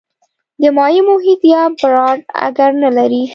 [0.61, 3.23] د مایع محیط یا براټ اګر نه لري.